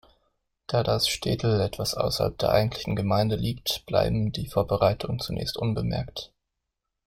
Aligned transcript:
Da 0.65 0.81
das 0.81 1.07
Schtetl 1.09 1.61
etwas 1.61 1.93
außerhalb 1.93 2.35
der 2.39 2.49
eigentlichen 2.49 2.95
Gemeinde 2.95 3.35
liegt, 3.35 3.85
bleiben 3.85 4.31
die 4.31 4.47
Vorbereitungen 4.47 5.19
zunächst 5.19 5.57
unbemerkt. 5.57 6.33